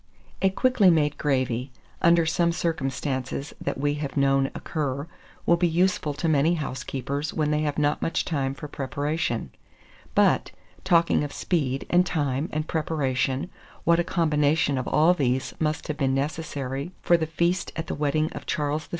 [0.41, 5.07] A quickly made gravy, under some circumstances that we have known occur,
[5.45, 9.51] will be useful to many housekeepers when they have not much time for preparation.
[10.15, 10.49] But,
[10.83, 13.51] talking of speed, and time, and preparation,
[13.83, 17.93] what a combination of all these must have been necessary for the feast at the
[17.93, 18.89] wedding of Charles VI.